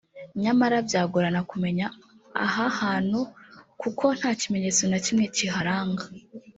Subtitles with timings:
[0.43, 1.85] nyamara byagorana kumenya
[2.45, 3.19] aha hantu
[3.81, 6.03] kuko nta kimenyetso na kimwe kiharanga